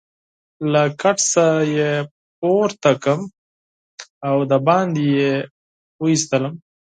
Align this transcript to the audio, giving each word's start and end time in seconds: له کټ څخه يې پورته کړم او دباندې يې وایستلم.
له 0.71 0.81
کټ 1.01 1.17
څخه 1.31 1.45
يې 1.77 1.91
پورته 2.39 2.91
کړم 3.03 3.21
او 4.27 4.35
دباندې 4.51 5.05
يې 5.17 5.33
وایستلم. 6.01 6.53